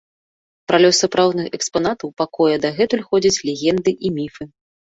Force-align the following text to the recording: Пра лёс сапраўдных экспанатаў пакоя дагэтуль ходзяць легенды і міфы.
Пра 0.71 0.77
лёс 0.83 0.95
сапраўдных 1.03 1.47
экспанатаў 1.59 2.13
пакоя 2.23 2.57
дагэтуль 2.65 3.07
ходзяць 3.11 3.43
легенды 3.51 3.91
і 4.09 4.17
міфы. 4.19 4.43